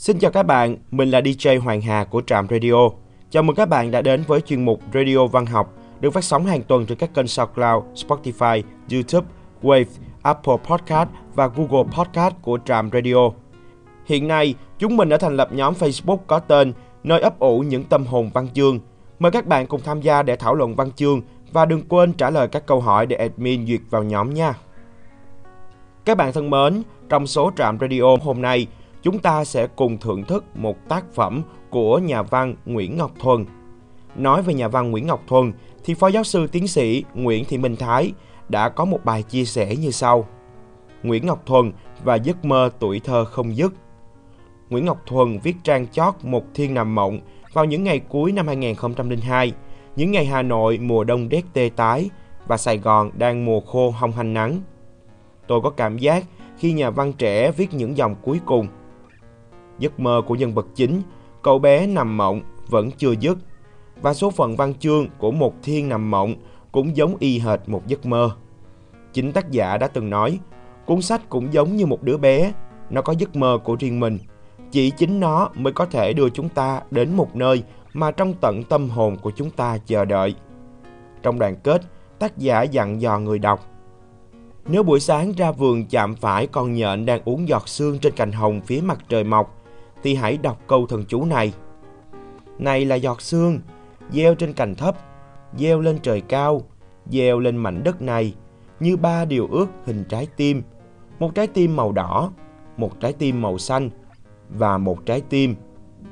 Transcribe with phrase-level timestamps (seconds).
[0.00, 2.88] Xin chào các bạn, mình là DJ Hoàng Hà của Trạm Radio.
[3.30, 6.46] Chào mừng các bạn đã đến với chuyên mục Radio Văn học được phát sóng
[6.46, 9.26] hàng tuần trên các kênh SoundCloud, Spotify, YouTube,
[9.62, 9.84] Wave,
[10.22, 13.30] Apple Podcast và Google Podcast của Trạm Radio.
[14.06, 16.72] Hiện nay, chúng mình đã thành lập nhóm Facebook có tên
[17.04, 18.78] Nơi ấp ủ những tâm hồn văn chương.
[19.18, 21.22] Mời các bạn cùng tham gia để thảo luận văn chương
[21.52, 24.54] và đừng quên trả lời các câu hỏi để admin duyệt vào nhóm nha.
[26.04, 28.66] Các bạn thân mến, trong số Trạm Radio hôm nay,
[29.02, 33.46] chúng ta sẽ cùng thưởng thức một tác phẩm của nhà văn Nguyễn Ngọc Thuần.
[34.16, 35.52] Nói về nhà văn Nguyễn Ngọc Thuần
[35.84, 38.12] thì Phó Giáo sư Tiến sĩ Nguyễn Thị Minh Thái
[38.48, 40.26] đã có một bài chia sẻ như sau.
[41.02, 41.72] Nguyễn Ngọc Thuần
[42.04, 43.72] và giấc mơ tuổi thơ không dứt.
[44.70, 47.20] Nguyễn Ngọc Thuần viết trang chót Một Thiên Nằm Mộng
[47.52, 49.52] vào những ngày cuối năm 2002,
[49.96, 52.10] những ngày Hà Nội mùa đông rét tê tái
[52.46, 54.60] và Sài Gòn đang mùa khô hong hanh nắng.
[55.46, 56.24] Tôi có cảm giác
[56.58, 58.66] khi nhà văn trẻ viết những dòng cuối cùng.
[59.80, 61.02] Giấc mơ của nhân vật chính,
[61.42, 63.38] cậu bé nằm mộng vẫn chưa dứt
[64.02, 66.34] và số phận văn chương của một thiên nằm mộng
[66.72, 68.30] cũng giống y hệt một giấc mơ.
[69.12, 70.38] Chính tác giả đã từng nói,
[70.86, 72.52] cuốn sách cũng giống như một đứa bé,
[72.90, 74.18] nó có giấc mơ của riêng mình.
[74.70, 78.64] Chỉ chính nó mới có thể đưa chúng ta đến một nơi mà trong tận
[78.64, 80.34] tâm hồn của chúng ta chờ đợi.
[81.22, 81.82] Trong đoạn kết,
[82.18, 83.66] tác giả dặn dò người đọc.
[84.68, 88.32] Nếu buổi sáng ra vườn chạm phải con nhện đang uống giọt sương trên cành
[88.32, 89.59] hồng phía mặt trời mọc,
[90.02, 91.52] thì hãy đọc câu thần chú này.
[92.58, 93.60] Này là giọt sương,
[94.10, 94.96] gieo trên cành thấp,
[95.56, 96.62] gieo lên trời cao,
[97.06, 98.34] gieo lên mảnh đất này,
[98.80, 100.62] như ba điều ước hình trái tim.
[101.18, 102.30] Một trái tim màu đỏ,
[102.76, 103.90] một trái tim màu xanh
[104.48, 105.54] và một trái tim,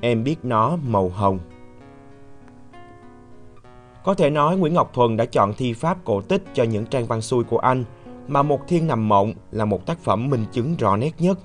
[0.00, 1.38] em biết nó màu hồng.
[4.04, 7.06] Có thể nói Nguyễn Ngọc Thuần đã chọn thi pháp cổ tích cho những trang
[7.06, 7.84] văn xuôi của anh,
[8.28, 11.38] mà Một Thiên Nằm Mộng là một tác phẩm minh chứng rõ nét nhất.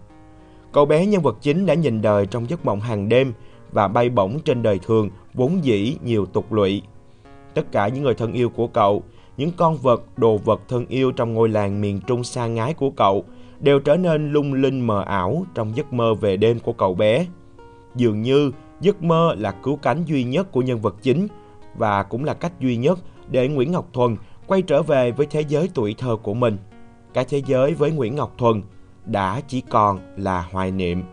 [0.74, 3.34] Cậu bé nhân vật chính đã nhìn đời trong giấc mộng hàng đêm
[3.72, 6.82] và bay bổng trên đời thường vốn dĩ nhiều tục lụy.
[7.54, 9.04] Tất cả những người thân yêu của cậu,
[9.38, 12.90] những con vật, đồ vật thân yêu trong ngôi làng miền trung xa ngái của
[12.90, 13.26] cậu
[13.60, 17.26] đều trở nên lung linh mờ ảo trong giấc mơ về đêm của cậu bé.
[17.96, 18.52] Dường như
[18.82, 21.28] giấc mơ là cứu cánh duy nhất của nhân vật chính
[21.76, 23.00] và cũng là cách duy nhất
[23.32, 24.16] để Nguyễn Ngọc Thuần
[24.48, 26.58] quay trở về với thế giới tuổi thơ của mình.
[27.14, 28.62] Cái thế giới với Nguyễn Ngọc Thuần
[29.06, 31.04] đã chỉ còn là hoài niệm.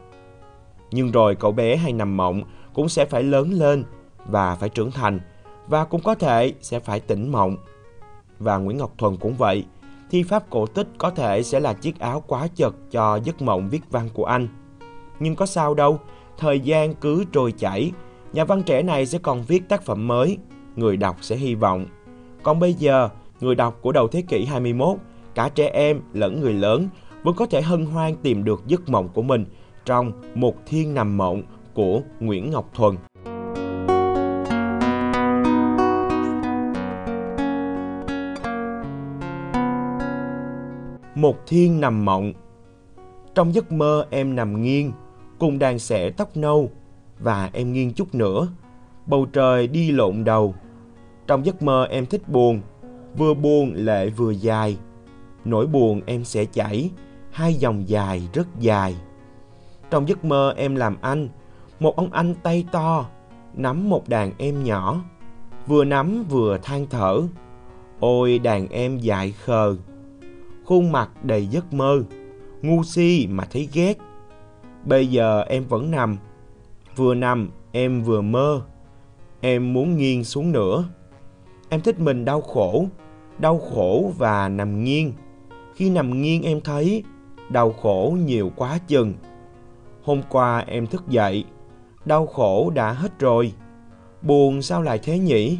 [0.91, 2.43] Nhưng rồi cậu bé hay nằm mộng
[2.75, 3.84] cũng sẽ phải lớn lên
[4.27, 5.21] và phải trưởng thành
[5.69, 7.56] và cũng có thể sẽ phải tỉnh mộng.
[8.39, 9.65] Và Nguyễn Ngọc Thuần cũng vậy,
[10.11, 13.69] thi pháp cổ tích có thể sẽ là chiếc áo quá chật cho giấc mộng
[13.69, 14.49] viết văn của anh.
[15.21, 16.01] Nhưng có sao đâu,
[16.39, 17.93] thời gian cứ trôi chảy,
[18.33, 20.39] nhà văn trẻ này sẽ còn viết tác phẩm mới,
[20.77, 21.87] người đọc sẽ hy vọng.
[22.43, 23.09] Còn bây giờ,
[23.41, 24.97] người đọc của đầu thế kỷ 21,
[25.34, 26.89] cả trẻ em lẫn người lớn
[27.23, 29.45] vẫn có thể hân hoan tìm được giấc mộng của mình
[29.85, 31.43] trong Một Thiên Nằm Mộng
[31.75, 32.97] của Nguyễn Ngọc Thuần.
[41.15, 42.33] Một Thiên Nằm Mộng
[43.35, 44.93] Trong giấc mơ em nằm nghiêng,
[45.39, 46.71] cùng đàn sẻ tóc nâu,
[47.19, 48.49] và em nghiêng chút nữa,
[49.07, 50.55] bầu trời đi lộn đầu.
[51.27, 52.61] Trong giấc mơ em thích buồn,
[53.17, 54.77] vừa buồn lệ vừa dài.
[55.45, 56.91] Nỗi buồn em sẽ chảy,
[57.33, 58.97] hai dòng dài rất dài.
[59.91, 61.29] Trong giấc mơ em làm anh,
[61.81, 63.07] một ông anh tay to,
[63.55, 65.05] nắm một đàn em nhỏ,
[65.67, 67.23] vừa nắm vừa than thở.
[68.01, 69.77] Ôi đàn em dại khờ,
[70.65, 72.03] khuôn mặt đầy giấc mơ,
[72.63, 73.99] ngu si mà thấy ghét.
[74.85, 76.17] Bây giờ em vẫn nằm,
[76.97, 78.63] vừa nằm em vừa mơ,
[79.41, 80.85] em muốn nghiêng xuống nữa.
[81.69, 82.87] Em thích mình đau khổ,
[83.39, 85.13] đau khổ và nằm nghiêng.
[85.75, 87.04] Khi nằm nghiêng em thấy
[87.51, 89.15] đau khổ nhiều quá chừng.
[90.03, 91.45] Hôm qua em thức dậy,
[92.05, 93.53] đau khổ đã hết rồi.
[94.23, 95.59] Buồn sao lại thế nhỉ?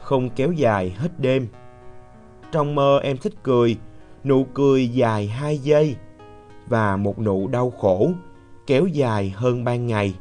[0.00, 1.48] Không kéo dài hết đêm.
[2.52, 3.76] Trong mơ em thích cười,
[4.24, 5.96] nụ cười dài hai giây
[6.66, 8.10] và một nụ đau khổ
[8.66, 10.14] kéo dài hơn ban ngày.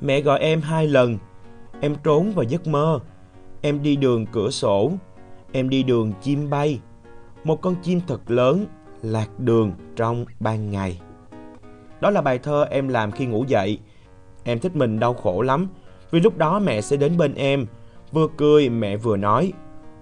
[0.00, 1.18] Mẹ gọi em hai lần,
[1.80, 3.00] em trốn vào giấc mơ.
[3.60, 4.92] Em đi đường cửa sổ,
[5.52, 6.80] em đi đường chim bay.
[7.44, 8.66] Một con chim thật lớn
[9.02, 11.00] lạc đường trong ban ngày.
[12.00, 13.78] Đó là bài thơ em làm khi ngủ dậy.
[14.44, 15.68] Em thích mình đau khổ lắm,
[16.10, 17.66] vì lúc đó mẹ sẽ đến bên em,
[18.12, 19.52] vừa cười mẹ vừa nói,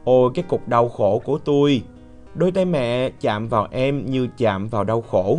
[0.05, 1.83] ôi cái cục đau khổ của tôi.
[2.35, 5.39] Đôi tay mẹ chạm vào em như chạm vào đau khổ,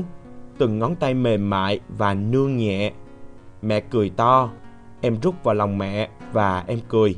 [0.57, 2.91] từng ngón tay mềm mại và nương nhẹ.
[3.61, 4.49] Mẹ cười to,
[5.01, 7.15] em rút vào lòng mẹ và em cười.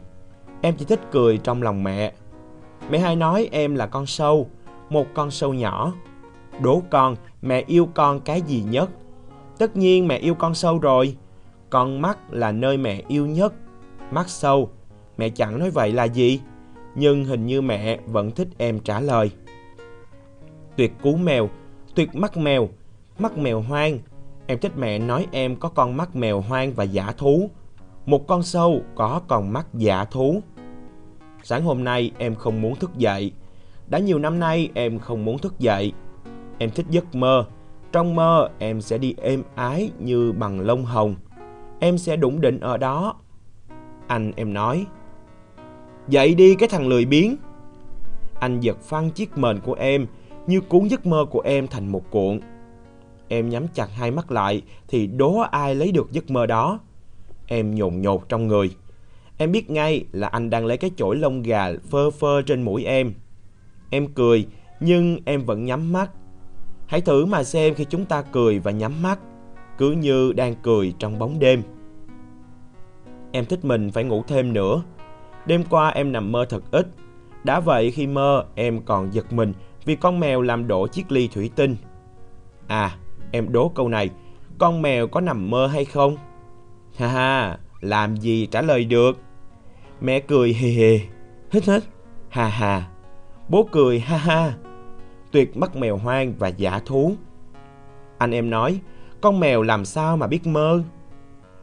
[0.61, 2.13] Em chỉ thích cười trong lòng mẹ.
[2.89, 4.49] Mẹ hay nói em là con sâu,
[4.89, 5.93] một con sâu nhỏ.
[6.61, 8.89] Đố con, mẹ yêu con cái gì nhất?
[9.57, 11.17] Tất nhiên mẹ yêu con sâu rồi.
[11.69, 13.53] Con mắt là nơi mẹ yêu nhất.
[14.11, 14.69] Mắt sâu.
[15.17, 16.39] Mẹ chẳng nói vậy là gì?
[16.95, 19.31] Nhưng hình như mẹ vẫn thích em trả lời.
[20.75, 21.49] Tuyệt cú mèo,
[21.95, 22.69] tuyệt mắt mèo,
[23.19, 23.99] mắt mèo hoang.
[24.47, 27.49] Em thích mẹ nói em có con mắt mèo hoang và giả thú.
[28.05, 30.41] Một con sâu có con mắt giả thú.
[31.43, 33.31] Sáng hôm nay em không muốn thức dậy.
[33.87, 35.93] Đã nhiều năm nay em không muốn thức dậy.
[36.59, 37.45] Em thích giấc mơ.
[37.91, 41.15] Trong mơ em sẽ đi êm ái như bằng lông hồng.
[41.79, 43.15] Em sẽ đủng định ở đó.
[44.07, 44.85] Anh em nói.
[46.07, 47.35] Dậy đi cái thằng lười biếng.
[48.39, 50.07] Anh giật phăng chiếc mền của em
[50.47, 52.39] như cuốn giấc mơ của em thành một cuộn.
[53.27, 56.79] Em nhắm chặt hai mắt lại thì đố ai lấy được giấc mơ đó.
[57.47, 58.75] Em nhồn nhột trong người.
[59.37, 62.83] Em biết ngay là anh đang lấy cái chổi lông gà phơ phơ trên mũi
[62.83, 63.13] em.
[63.89, 64.47] Em cười,
[64.79, 66.11] nhưng em vẫn nhắm mắt.
[66.89, 69.19] Hãy thử mà xem khi chúng ta cười và nhắm mắt,
[69.77, 71.63] cứ như đang cười trong bóng đêm.
[73.31, 74.83] Em thích mình phải ngủ thêm nữa.
[75.45, 76.87] Đêm qua em nằm mơ thật ít.
[77.43, 79.53] Đã vậy khi mơ em còn giật mình
[79.85, 81.75] vì con mèo làm đổ chiếc ly thủy tinh.
[82.67, 82.95] À,
[83.31, 84.09] em đố câu này,
[84.57, 86.17] con mèo có nằm mơ hay không?
[86.97, 89.17] Ha ha, làm gì trả lời được?
[90.01, 90.99] Mẹ cười hề hề,
[91.51, 91.83] hít hít,
[92.29, 92.87] ha ha.
[93.49, 94.53] Bố cười ha ha.
[95.31, 97.13] Tuyệt mắt mèo hoang và giả thú.
[98.17, 98.79] Anh em nói,
[99.21, 100.83] con mèo làm sao mà biết mơ?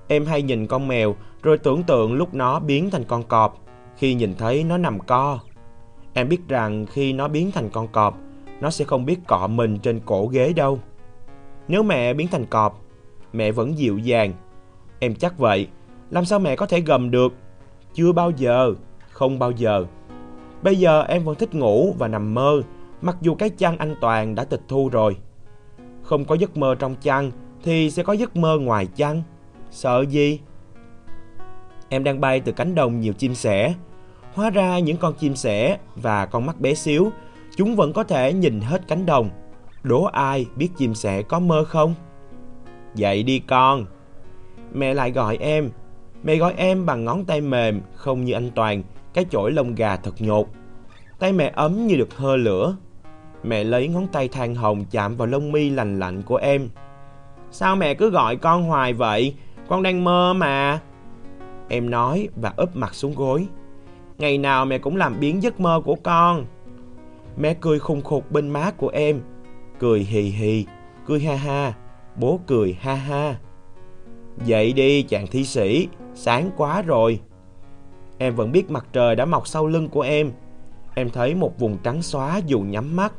[0.09, 3.59] Em hay nhìn con mèo rồi tưởng tượng lúc nó biến thành con cọp
[3.97, 5.39] khi nhìn thấy nó nằm co.
[6.15, 8.19] Em biết rằng khi nó biến thành con cọp,
[8.61, 10.81] nó sẽ không biết cọ mình trên cổ ghế đâu.
[11.69, 12.81] Nếu mẹ biến thành cọp,
[13.33, 14.33] mẹ vẫn dịu dàng.
[14.99, 15.69] Em chắc vậy,
[16.11, 17.33] làm sao mẹ có thể gầm được?
[17.95, 18.75] Chưa bao giờ,
[19.11, 19.85] không bao giờ.
[20.63, 22.63] Bây giờ em vẫn thích ngủ và nằm mơ,
[23.01, 25.17] mặc dù cái chăn anh Toàn đã tịch thu rồi.
[26.03, 27.31] Không có giấc mơ trong chăn
[27.63, 29.23] thì sẽ có giấc mơ ngoài chăn.
[29.71, 30.41] Sợ gì?
[31.89, 33.75] Em đang bay từ cánh đồng nhiều chim sẻ.
[34.35, 37.11] Hóa ra những con chim sẻ và con mắt bé xíu,
[37.57, 39.31] chúng vẫn có thể nhìn hết cánh đồng.
[39.83, 41.95] Đố ai biết chim sẻ có mơ không?
[42.95, 43.87] Dậy đi con.
[44.73, 45.71] Mẹ lại gọi em.
[46.23, 48.83] Mẹ gọi em bằng ngón tay mềm, không như anh Toàn,
[49.15, 50.47] cái chổi lông gà thật nhột.
[51.19, 52.77] Tay mẹ ấm như được hơ lửa.
[53.47, 56.69] Mẹ lấy ngón tay than hồng chạm vào lông mi lành lạnh của em.
[57.51, 59.35] Sao mẹ cứ gọi con hoài vậy?
[59.69, 60.81] Con đang mơ mà.
[61.69, 63.47] Em nói và úp mặt xuống gối.
[64.19, 66.47] Ngày nào mẹ cũng làm biến giấc mơ của con.
[67.37, 69.21] Mẹ cười khùng khục bên má của em.
[69.79, 70.67] Cười hì hì,
[71.07, 71.75] cười ha ha.
[72.17, 73.37] Bố cười ha ha.
[74.45, 77.21] Dậy đi chàng thi sĩ, sáng quá rồi.
[78.19, 80.33] Em vẫn biết mặt trời đã mọc sau lưng của em.
[80.95, 83.13] Em thấy một vùng trắng xóa dù nhắm mắt.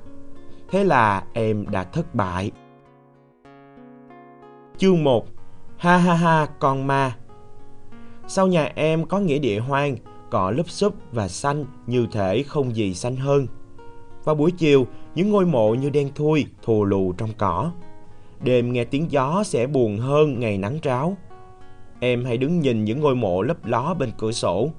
[0.69, 2.51] Thế là em đã thất bại.
[4.77, 5.27] Chương 1
[5.77, 7.17] Ha ha ha con ma
[8.27, 9.95] Sau nhà em có nghĩa địa hoang,
[10.29, 13.47] cỏ lúp xúp và xanh như thể không gì xanh hơn.
[14.23, 17.71] Vào buổi chiều, những ngôi mộ như đen thui, thù lù trong cỏ.
[18.43, 21.17] Đêm nghe tiếng gió sẽ buồn hơn ngày nắng ráo.
[21.99, 24.69] Em hãy đứng nhìn những ngôi mộ lấp ló bên cửa sổ.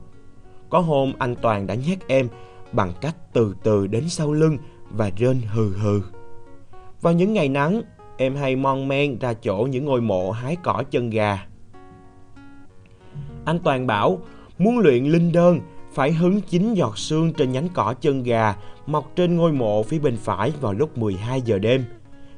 [0.71, 2.29] Có hôm anh Toàn đã nhắc em
[2.73, 4.59] bằng cách từ từ đến sau lưng
[4.91, 6.01] và rên hừ hừ.
[7.01, 7.83] Vào những ngày nắng,
[8.17, 11.47] em hay mon men ra chỗ những ngôi mộ hái cỏ chân gà.
[13.45, 14.19] Anh Toàn bảo
[14.59, 15.61] muốn luyện linh đơn
[15.93, 18.55] phải hứng chín giọt sương trên nhánh cỏ chân gà
[18.87, 21.85] mọc trên ngôi mộ phía bên phải vào lúc 12 giờ đêm.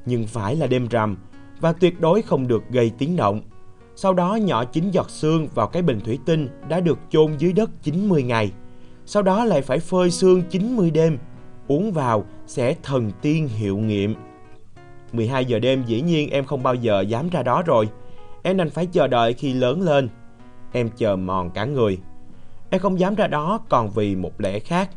[0.07, 1.17] Nhưng phải là đêm rằm
[1.61, 3.41] và tuyệt đối không được gây tiếng động.
[3.97, 7.53] Sau đó nhỏ chín giọt xương vào cái bình thủy tinh đã được chôn dưới
[7.53, 8.53] đất 90 ngày.
[9.07, 11.19] Sau đó lại phải phơi xương 90 đêm.
[11.69, 14.15] Uống vào sẽ thần tiên hiệu nghiệm.
[15.13, 17.89] 12 giờ đêm dĩ nhiên em không bao giờ dám ra đó rồi.
[18.43, 20.09] Em đành phải chờ đợi khi lớn lên.
[20.73, 21.99] Em chờ mòn cả người.
[22.71, 24.91] Em không dám ra đó còn vì một lẽ khác.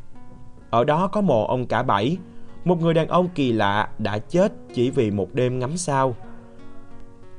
[0.69, 2.17] Ở đó có mộ ông cả bảy,
[2.65, 6.15] một người đàn ông kỳ lạ đã chết chỉ vì một đêm ngắm sao.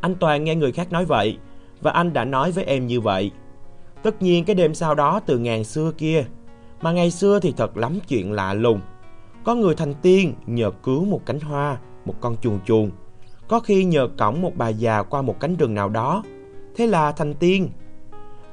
[0.00, 1.38] Anh Toàn nghe người khác nói vậy,
[1.80, 3.30] và anh đã nói với em như vậy.
[4.02, 6.24] Tất nhiên cái đêm sau đó từ ngàn xưa kia,
[6.80, 8.80] mà ngày xưa thì thật lắm chuyện lạ lùng.
[9.44, 12.90] Có người thành tiên nhờ cứu một cánh hoa, một con chuồn chuồn.
[13.48, 16.22] Có khi nhờ cõng một bà già qua một cánh rừng nào đó.
[16.76, 17.68] Thế là thành tiên.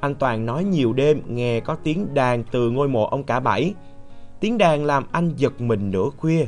[0.00, 3.74] Anh Toàn nói nhiều đêm nghe có tiếng đàn từ ngôi mộ ông cả bảy.
[4.40, 6.46] Tiếng đàn làm anh giật mình nửa khuya.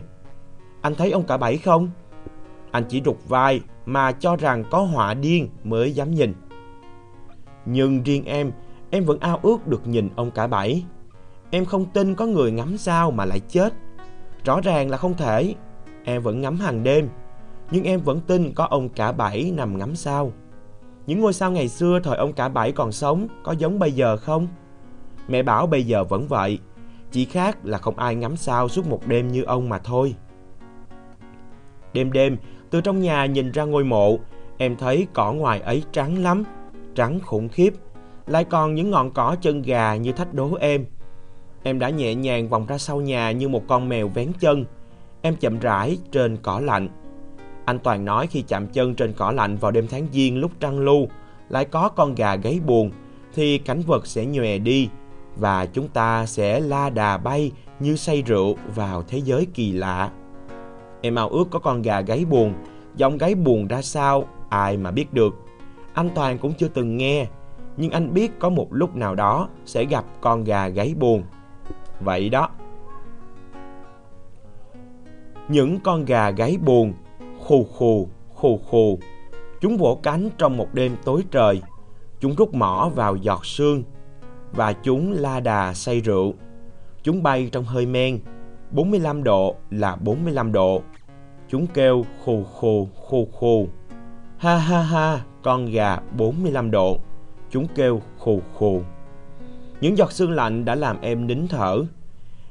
[0.81, 1.91] Anh thấy ông cả bảy không?
[2.71, 6.35] Anh chỉ rụt vai mà cho rằng có họa điên mới dám nhìn.
[7.67, 8.53] Nhưng riêng em,
[8.91, 10.85] em vẫn ao ước được nhìn ông cả bảy.
[11.51, 13.73] Em không tin có người ngắm sao mà lại chết.
[14.45, 15.55] Rõ ràng là không thể.
[16.05, 17.09] Em vẫn ngắm hàng đêm.
[17.71, 20.33] nhưng em vẫn tin có ông cả bảy nằm ngắm sao.
[21.07, 24.17] Những ngôi sao ngày xưa thời ông cả bảy còn sống có giống bây giờ
[24.17, 24.49] không?
[25.29, 26.59] Mẹ bảo bây giờ vẫn vậy,
[27.11, 30.15] chỉ khác là không ai ngắm sao suốt một đêm như ông mà thôi.
[31.93, 32.37] Đêm đêm,
[32.71, 34.19] từ trong nhà nhìn ra ngôi mộ,
[34.59, 36.45] em thấy cỏ ngoài ấy trắng lắm,
[36.95, 37.75] trắng khủng khiếp.
[38.27, 40.85] Lại còn những ngọn cỏ chân gà như thách đố em.
[41.67, 44.65] Em đã nhẹ nhàng vòng ra sau nhà như một con mèo vén chân.
[45.23, 46.89] Em chậm rãi trên cỏ lạnh.
[47.65, 50.79] Anh Toàn nói khi chạm chân trên cỏ lạnh vào đêm tháng giêng lúc trăng
[50.79, 51.09] lu,
[51.49, 52.91] lại có con gà gáy buồn,
[53.35, 54.89] thì cảnh vật sẽ nhòe đi
[55.37, 60.11] và chúng ta sẽ la đà bay như say rượu vào thế giới kỳ lạ.
[61.01, 62.55] Em ao ước có con gà gáy buồn,
[62.97, 65.35] giọng gáy buồn ra sao, ai mà biết được.
[65.95, 67.27] Anh Toàn cũng chưa từng nghe,
[67.77, 71.23] nhưng anh biết có một lúc nào đó sẽ gặp con gà gáy buồn.
[72.01, 72.49] Vậy đó.
[75.49, 76.95] Những con gà gáy buồn,
[77.41, 78.99] khù khù, khù khù.
[79.61, 81.63] Chúng vỗ cánh trong một đêm tối trời.
[82.21, 83.83] Chúng rút mỏ vào giọt sương
[84.53, 86.35] và chúng la đà say rượu.
[87.03, 88.21] Chúng bay trong hơi men,
[88.71, 90.83] 45 độ là 45 độ.
[91.49, 93.69] Chúng kêu khù khù khù khù.
[94.39, 96.99] Ha ha ha, con gà 45 độ.
[97.51, 98.83] Chúng kêu khù khù.
[99.85, 101.85] Những giọt sương lạnh đã làm em nín thở.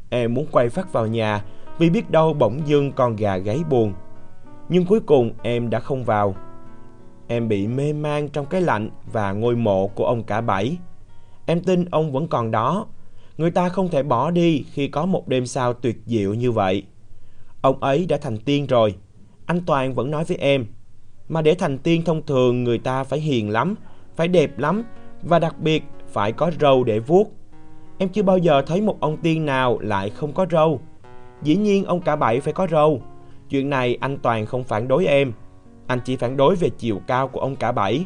[0.10, 1.44] Em muốn quay phát vào nhà
[1.78, 3.94] vì biết đâu bỗng dưng con gà gáy buồn.
[4.70, 6.36] Nhưng cuối cùng em đã không vào.
[7.28, 10.78] Em bị mê man trong cái lạnh và ngôi mộ của ông cả bảy.
[11.46, 12.86] Em tin ông vẫn còn đó.
[13.38, 16.84] Người ta không thể bỏ đi khi có một đêm sao tuyệt diệu như vậy.
[17.62, 18.96] Ông ấy đã thành tiên rồi.
[19.46, 20.66] Anh Toàn vẫn nói với em.
[21.30, 23.76] Mà để thành tiên thông thường người ta phải hiền lắm,
[24.16, 24.84] phải đẹp lắm
[25.24, 27.32] và đặc biệt phải có râu để vuốt.
[27.98, 30.80] Em chưa bao giờ thấy một ông tiên nào lại không có râu.
[31.44, 33.02] Dĩ nhiên ông cả bảy phải có râu.
[33.50, 35.34] Chuyện này anh Toàn không phản đối em.
[35.88, 38.06] Anh chỉ phản đối về chiều cao của ông cả bảy.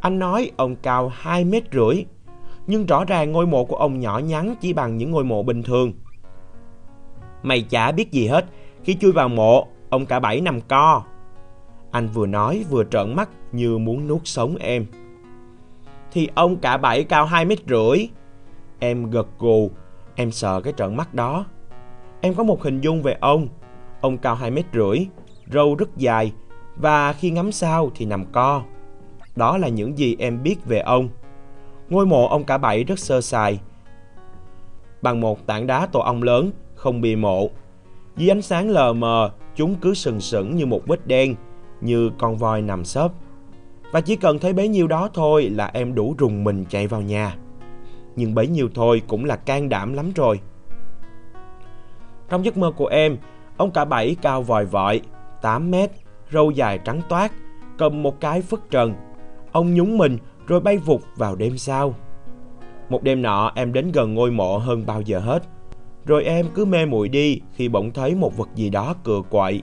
[0.00, 2.04] Anh nói ông cao 2 mét rưỡi.
[2.66, 5.62] Nhưng rõ ràng ngôi mộ của ông nhỏ nhắn chỉ bằng những ngôi mộ bình
[5.62, 5.92] thường.
[7.42, 8.44] Mày chả biết gì hết.
[8.84, 11.02] Khi chui vào mộ, ông cả bảy nằm co.
[11.90, 14.86] Anh vừa nói vừa trợn mắt như muốn nuốt sống em.
[16.12, 18.08] Thì ông cả bảy cao 2 mét rưỡi.
[18.78, 19.70] Em gật gù,
[20.14, 21.44] em sợ cái trận mắt đó.
[22.20, 23.48] Em có một hình dung về ông.
[24.00, 25.06] Ông cao 2 mét rưỡi,
[25.52, 26.32] râu rất dài
[26.76, 28.62] và khi ngắm sao thì nằm co.
[29.36, 31.08] Đó là những gì em biết về ông.
[31.88, 33.60] Ngôi mộ ông cả bảy rất sơ sài.
[35.02, 37.50] Bằng một tảng đá tổ ong lớn, không bì mộ.
[38.16, 41.34] Dưới ánh sáng lờ mờ, chúng cứ sừng sững như một vết đen,
[41.80, 43.12] như con voi nằm xốp.
[43.92, 47.02] Và chỉ cần thấy bấy nhiêu đó thôi là em đủ rùng mình chạy vào
[47.02, 47.36] nhà.
[48.16, 50.40] Nhưng bấy nhiêu thôi cũng là can đảm lắm rồi.
[52.28, 53.16] Trong giấc mơ của em,
[53.56, 55.00] ông cả bảy cao vòi vọi,
[55.42, 55.90] 8 mét,
[56.32, 57.32] râu dài trắng toát,
[57.78, 58.94] cầm một cái phất trần.
[59.52, 61.94] Ông nhúng mình rồi bay vụt vào đêm sau.
[62.88, 65.42] Một đêm nọ em đến gần ngôi mộ hơn bao giờ hết.
[66.06, 69.62] Rồi em cứ mê muội đi khi bỗng thấy một vật gì đó cựa quậy.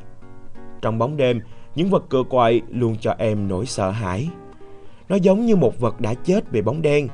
[0.81, 1.41] Trong bóng đêm,
[1.79, 4.29] những vật cựa quậy luôn cho em nỗi sợ hãi.
[5.09, 7.07] Nó giống như một vật đã chết vì bóng đen.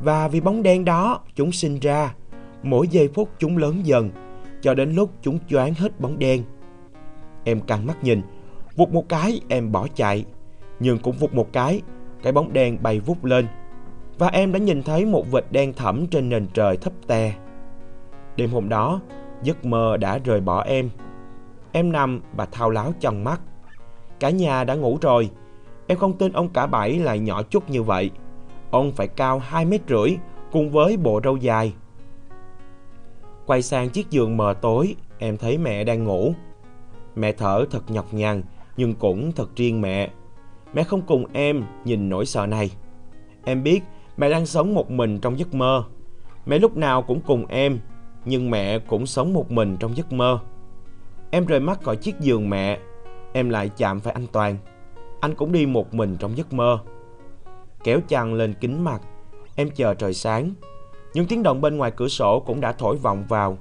[0.00, 2.14] Và vì bóng đen đó, chúng sinh ra.
[2.62, 4.10] Mỗi giây phút chúng lớn dần,
[4.60, 6.44] cho đến lúc chúng choáng hết bóng đen.
[7.44, 8.22] Em căng mắt nhìn,
[8.76, 10.24] vụt một cái em bỏ chạy.
[10.80, 11.82] Nhưng cũng vụt một cái,
[12.22, 13.46] cái bóng đen bay vút lên.
[14.18, 17.34] Và em đã nhìn thấy một vệt đen thẫm trên nền trời thấp tè.
[18.36, 19.00] Đêm hôm đó,
[19.42, 20.90] giấc mơ đã rời bỏ em.
[21.72, 23.40] Em nằm và thao láo trong mắt.
[24.22, 25.30] Cả nhà đã ngủ rồi.
[25.86, 28.10] Em không tin ông cả bảy lại nhỏ chút như vậy.
[28.70, 30.16] Ông phải cao 2 mét rưỡi
[30.52, 31.72] cùng với bộ râu dài.
[33.46, 36.34] Quay sang chiếc giường mờ tối, em thấy mẹ đang ngủ.
[37.14, 38.42] Mẹ thở thật nhọc nhằn,
[38.76, 40.10] nhưng cũng thật riêng mẹ.
[40.74, 42.70] Mẹ không cùng em nhìn nỗi sợ này.
[43.44, 43.82] Em biết
[44.16, 45.84] mẹ đang sống một mình trong giấc mơ.
[46.46, 47.78] Mẹ lúc nào cũng cùng em,
[48.24, 50.38] nhưng mẹ cũng sống một mình trong giấc mơ.
[51.30, 52.78] Em rời mắt khỏi chiếc giường mẹ,
[53.32, 54.56] em lại chạm phải anh Toàn.
[55.20, 56.78] Anh cũng đi một mình trong giấc mơ.
[57.84, 59.00] Kéo chăn lên kính mặt,
[59.56, 60.50] em chờ trời sáng.
[61.14, 63.58] Những tiếng động bên ngoài cửa sổ cũng đã thổi vọng vào.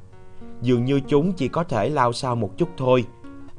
[0.62, 3.06] Dường như chúng chỉ có thể lao sao một chút thôi.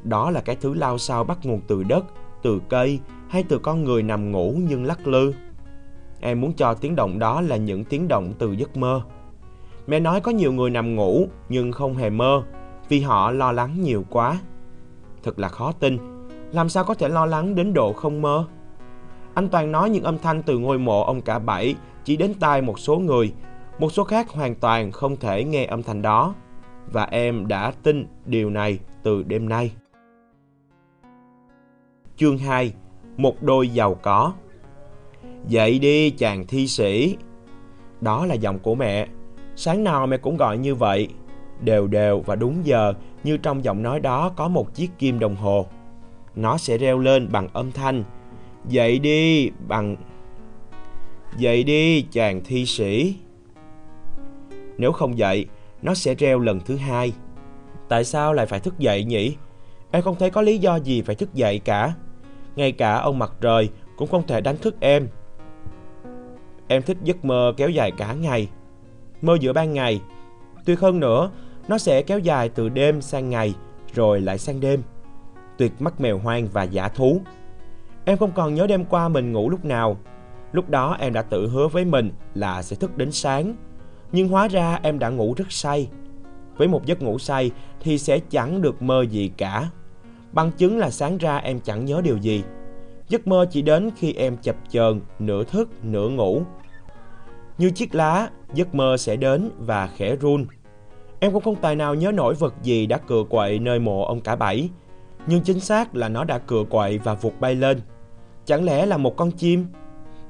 [0.04, 2.04] Đó là cái thứ lao sao bắt nguồn từ đất,
[2.42, 5.33] từ cây hay từ con người nằm ngủ nhưng lắc lư.
[6.21, 9.02] Em muốn cho tiếng động đó là những tiếng động từ giấc mơ.
[9.87, 12.42] Mẹ nói có nhiều người nằm ngủ nhưng không hề mơ
[12.88, 14.38] vì họ lo lắng nhiều quá.
[15.23, 15.99] Thật là khó tin,
[16.52, 18.45] làm sao có thể lo lắng đến độ không mơ?
[19.35, 21.75] Anh Toàn nói những âm thanh từ ngôi mộ ông cả bảy
[22.05, 23.33] chỉ đến tai một số người,
[23.79, 26.35] một số khác hoàn toàn không thể nghe âm thanh đó.
[26.93, 29.73] Và em đã tin điều này từ đêm nay.
[32.17, 32.73] Chương 2
[33.17, 34.33] Một đôi giàu có
[35.47, 37.17] Dậy đi chàng thi sĩ
[38.00, 39.07] Đó là giọng của mẹ
[39.57, 41.09] Sáng nào mẹ cũng gọi như vậy
[41.61, 45.37] Đều đều và đúng giờ như trong giọng nói đó có một chiếc kim đồng
[45.37, 45.67] hồ.
[46.35, 48.05] Nó sẽ reo lên bằng âm thanh.
[48.69, 49.97] Dậy đi, bằng
[51.37, 53.17] Dậy đi, chàng thi sĩ.
[54.79, 55.47] Nếu không dậy,
[55.83, 57.12] Nó sẽ reo lần thứ hai.
[57.88, 59.37] Tại sao lại phải thức dậy nhỉ?
[59.91, 61.95] Em không thấy có lý do gì phải thức dậy cả.
[62.57, 65.09] Ngay cả ông mặt trời Cũng không thể đánh thức em.
[66.69, 68.49] Em thích giấc mơ kéo dài cả ngày.
[69.23, 70.00] Mơ giữa ban ngày.
[70.64, 71.31] Tuyệt hơn nữa
[71.69, 73.54] nó sẽ kéo dài từ đêm sang ngày
[73.95, 74.83] Rồi lại sang đêm.
[75.59, 77.21] Tuyệt mắt mèo hoang và giả thú.
[78.04, 79.97] Em không còn nhớ đêm qua mình ngủ lúc nào.
[80.52, 83.57] Lúc đó em đã tự hứa với mình là sẽ thức đến sáng.
[84.12, 85.88] Nhưng hóa ra em đã ngủ rất say.
[86.57, 87.50] Với một giấc ngủ say
[87.81, 89.71] thì sẽ chẳng được mơ gì cả.
[90.33, 92.45] Bằng chứng là sáng ra em chẳng nhớ điều gì.
[93.09, 96.42] Giấc mơ chỉ đến khi em chập chờn, nửa thức, nửa ngủ.
[97.59, 100.47] Như chiếc lá, giấc mơ sẽ đến và khẽ run.
[101.23, 104.21] Em cũng không tài nào nhớ nổi vật gì đã cựa quậy nơi mộ ông
[104.21, 104.71] cả bảy
[105.26, 107.81] Nhưng chính xác là nó đã cựa quậy và vụt bay lên
[108.45, 109.67] Chẳng lẽ là một con chim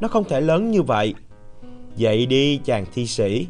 [0.03, 1.15] nó không thể lớn như vậy.
[1.97, 3.47] Dậy đi, chàng thi sĩ.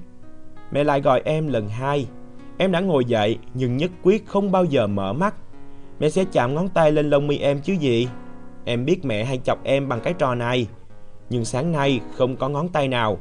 [0.72, 2.06] Mẹ lại gọi em lần hai.
[2.58, 5.34] Em đã ngồi dậy, nhưng nhất quyết không bao giờ mở mắt.
[6.00, 8.08] Mẹ sẽ chạm ngón tay lên lông mi em chứ gì.
[8.64, 10.66] Em biết mẹ hay chọc em bằng cái trò này.
[11.30, 13.18] Nhưng sáng nay không có ngón tay nào.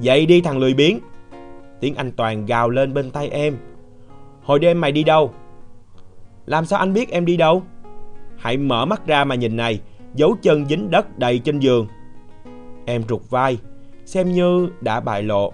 [0.00, 0.98] Dậy đi, thằng lười biếng.
[1.80, 3.56] Tiếng anh Toàn gào lên bên tay em.
[4.42, 5.34] Hồi đêm mày đi đâu?
[6.46, 7.62] Làm sao anh biết em đi đâu?
[8.38, 9.80] Hãy mở mắt ra mà nhìn này,
[10.14, 11.86] dấu chân dính đất đầy trên giường.
[12.86, 13.58] Em rụt vai,
[14.04, 15.52] xem như đã bại lộ.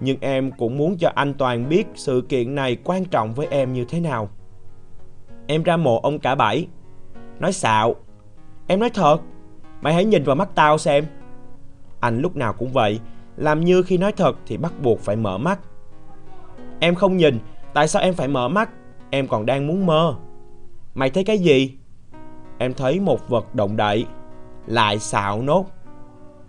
[0.00, 3.72] Nhưng em cũng muốn cho anh Toàn biết sự kiện này quan trọng với em
[3.72, 4.28] như thế nào.
[5.46, 6.68] Em ra mộ ông cả bảy.
[7.38, 7.94] Nói xạo.
[8.66, 9.18] Em nói thật.
[9.80, 11.04] Mày hãy nhìn vào mắt tao xem.
[12.00, 13.00] Anh lúc nào cũng vậy.
[13.36, 15.58] Làm như khi nói thật thì bắt buộc phải mở mắt.
[16.80, 17.38] Em không nhìn.
[17.74, 18.70] Tại sao em phải mở mắt?
[19.10, 20.14] Em còn đang muốn mơ.
[20.94, 21.74] Mày thấy cái gì?
[22.58, 24.06] Em thấy một vật động đậy.
[24.66, 25.66] Lại xạo nốt.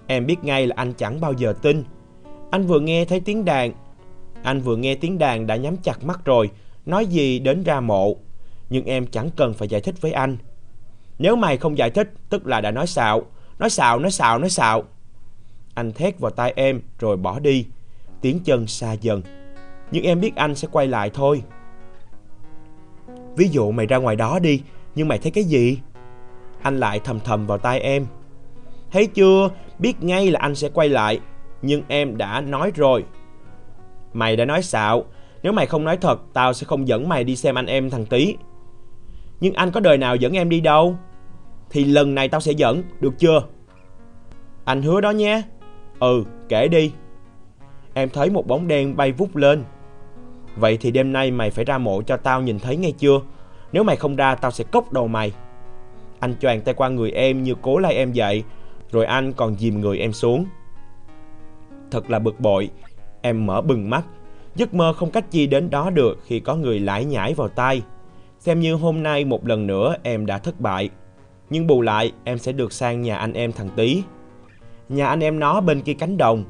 [0.08, 1.84] Em biết ngay là anh chẳng bao giờ tin.
[2.52, 3.72] Anh vừa nghe thấy tiếng đàn.
[4.44, 6.50] Anh vừa nghe tiếng đàn đã nhắm chặt mắt rồi,
[6.86, 8.16] nói gì đến ra mộ.
[8.70, 10.38] Nhưng em chẳng cần phải giải thích với anh.
[11.20, 13.22] Nếu mày không giải thích, tức là đã nói xạo.
[13.60, 14.84] Nói xạo, nói xạo, nói xạo.
[15.76, 17.66] Anh thét vào tai em rồi bỏ đi.
[18.22, 19.22] Tiếng chân xa dần.
[19.92, 21.44] Nhưng em biết anh sẽ quay lại thôi.
[23.36, 24.62] Ví dụ mày ra ngoài đó đi,
[24.96, 25.80] nhưng mày thấy cái gì?
[26.62, 28.06] Anh lại thầm thầm vào tai em.
[28.92, 31.20] Thấy chưa, biết ngay là anh sẽ quay lại.
[31.62, 33.06] Nhưng em đã nói rồi.
[34.14, 35.06] Mày đã nói xạo.
[35.44, 38.06] Nếu mày không nói thật, tao sẽ không dẫn mày đi xem anh em thằng
[38.06, 38.36] Tý.
[39.40, 40.96] Nhưng anh có đời nào dẫn em đi đâu?
[41.70, 43.44] Thì lần này tao sẽ dẫn, được chưa?
[44.66, 45.42] Anh hứa đó nhé.
[46.00, 46.92] Ừ, kể đi.
[47.94, 49.64] Em thấy một bóng đen bay vút lên.
[50.56, 53.20] Vậy thì đêm nay mày phải ra mộ cho tao nhìn thấy ngay chưa?
[53.72, 55.32] Nếu mày không ra tao sẽ cốc đầu mày.
[56.20, 58.44] Anh choàng tay qua người em như cố lay em dậy
[58.92, 60.46] rồi anh còn dìm người em xuống.
[61.92, 62.70] Thật là bực bội,
[63.22, 64.06] em mở bừng mắt,
[64.56, 67.82] giấc mơ không cách chi đến đó được khi có người lải nhải vào tay
[68.46, 70.90] Xem như hôm nay một lần nữa em đã thất bại.
[71.50, 74.04] Nhưng bù lại em sẽ được sang nhà anh em thằng Tý.
[74.90, 76.44] Nhà anh em nó bên kia cánh đồng.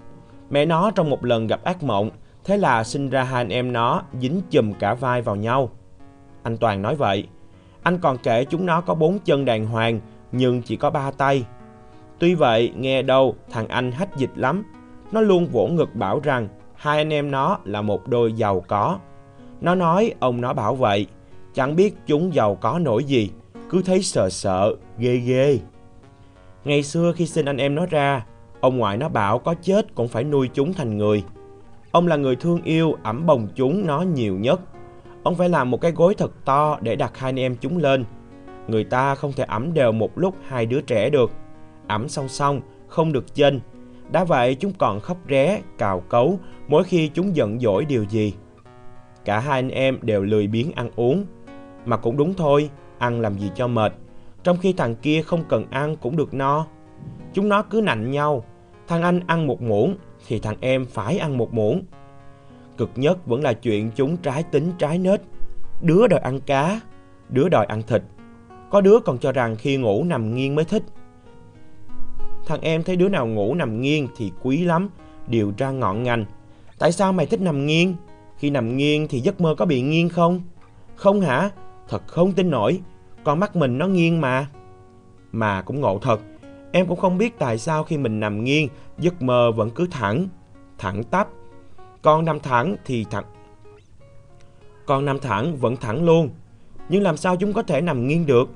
[0.50, 2.10] Mẹ nó trong một lần gặp ác mộng,
[2.44, 5.70] thế là sinh ra hai anh em nó dính chùm cả vai vào nhau.
[6.44, 7.28] Anh Toàn nói vậy.
[7.84, 10.00] Anh còn kể chúng nó có bốn chân đàng hoàng,
[10.32, 11.46] nhưng chỉ có ba tay.
[12.20, 14.64] Tuy vậy, nghe đâu thằng anh hách dịch lắm.
[15.12, 19.00] Nó luôn vỗ ngực bảo rằng hai anh em nó là một đôi giàu có.
[19.62, 21.08] Nó nói ông nó bảo vậy,
[21.54, 23.30] chẳng biết chúng giàu có nổi gì,
[23.70, 25.60] cứ thấy sợ sợ, ghê ghê.
[26.66, 28.26] Ngày xưa khi sinh anh em nó ra,
[28.60, 31.24] ông ngoại nó bảo có chết cũng phải nuôi chúng thành người.
[31.92, 34.62] Ông là người thương yêu, ẩm bồng chúng nó nhiều nhất.
[35.24, 38.06] Ông phải làm một cái gối thật to để đặt hai anh em chúng lên.
[38.68, 41.32] Người ta không thể ẩm đều một lúc hai đứa trẻ được
[41.88, 43.60] ẩm song song, không được chênh.
[44.12, 48.34] Đã vậy chúng còn khóc ré, cào cấu mỗi khi chúng giận dỗi điều gì.
[49.26, 51.26] Cả hai anh em đều lười biếng ăn uống.
[51.86, 53.94] Mà cũng đúng thôi, ăn làm gì cho mệt.
[54.46, 56.66] Trong khi thằng kia không cần ăn cũng được no.
[57.34, 58.46] Chúng nó cứ nạnh nhau.
[58.88, 59.96] Thằng anh ăn một muỗng
[60.28, 61.84] thì thằng em phải ăn một muỗng.
[62.78, 65.22] Cực nhất vẫn là chuyện chúng trái tính trái nết.
[65.82, 66.80] Đứa đòi ăn cá,
[67.30, 68.02] đứa đòi ăn thịt.
[68.70, 70.84] Có đứa còn cho rằng khi ngủ nằm nghiêng mới thích.
[72.46, 74.90] Thằng em thấy đứa nào ngủ nằm nghiêng thì quý lắm,
[75.28, 76.26] điều ra ngọn ngành.
[76.80, 77.96] Tại sao mày thích nằm nghiêng?
[78.38, 80.42] Khi nằm nghiêng thì giấc mơ có bị nghiêng không?
[80.96, 81.50] Không hả?
[81.90, 82.82] Thật không tin nổi.
[83.26, 84.48] Con mắt mình nó nghiêng mà.
[85.32, 86.22] mà cũng ngộ thật.
[86.72, 90.28] Em cũng không biết tại sao khi mình nằm nghiêng, giấc mơ vẫn cứ thẳng,
[90.78, 91.28] thẳng tắp.
[92.02, 93.24] Còn nằm thẳng thì thẳng.
[94.86, 96.30] Còn nằm thẳng vẫn thẳng luôn.
[96.90, 98.50] Nhưng làm sao chúng có thể nằm nghiêng được?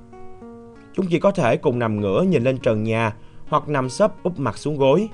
[0.93, 3.15] Chúng chỉ có thể cùng nằm ngửa nhìn lên trần nhà
[3.47, 5.09] hoặc nằm sấp úp mặt xuống gối.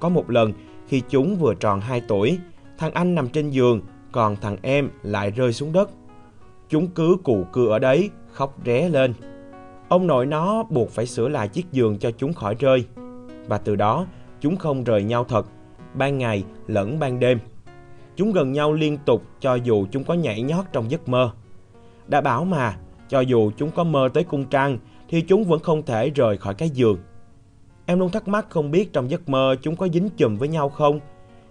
[0.00, 0.52] Có một lần,
[0.88, 2.38] khi chúng vừa tròn 2 tuổi,
[2.78, 3.80] thằng anh nằm trên giường,
[4.12, 5.90] còn thằng em lại rơi xuống đất.
[6.68, 9.14] Chúng cứ cù cưa ở đấy, khóc ré lên.
[9.88, 12.84] Ông nội nó buộc phải sửa lại chiếc giường cho chúng khỏi rơi.
[13.46, 14.06] Và từ đó,
[14.40, 15.46] chúng không rời nhau thật,
[15.94, 17.38] ban ngày lẫn ban đêm.
[18.16, 21.30] Chúng gần nhau liên tục cho dù chúng có nhảy nhót trong giấc mơ.
[22.08, 22.76] Đã bảo mà,
[23.08, 26.54] cho dù chúng có mơ tới cung trăng thì chúng vẫn không thể rời khỏi
[26.54, 26.98] cái giường.
[27.86, 30.68] Em luôn thắc mắc không biết trong giấc mơ chúng có dính chùm với nhau
[30.68, 31.00] không?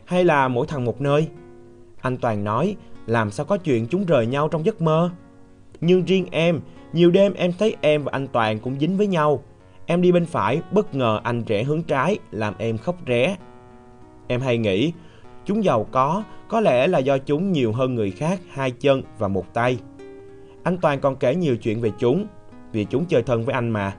[0.06, 1.28] Hay là mỗi thằng một nơi?
[2.02, 5.10] Anh Toàn nói, làm sao có chuyện chúng rời nhau trong giấc mơ?
[5.82, 6.62] Nhưng riêng em,
[6.94, 9.44] nhiều đêm em thấy em và anh Toàn cũng dính với nhau.
[9.86, 13.36] Em đi bên phải, bất ngờ anh rẽ hướng trái, làm em khóc ré.
[14.28, 14.94] Em hay nghĩ,
[15.46, 19.28] chúng giàu có, có lẽ là do chúng nhiều hơn người khác hai chân và
[19.28, 19.78] một tay.
[20.64, 22.28] Anh Toàn còn kể nhiều chuyện về chúng,
[22.72, 23.96] vì chúng chơi thân với anh mà.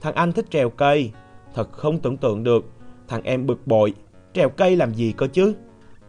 [0.00, 1.10] Thằng anh thích trèo cây,
[1.54, 2.70] thật không tưởng tượng được.
[3.08, 3.94] Thằng em bực bội,
[4.32, 5.54] trèo cây làm gì cơ chứ?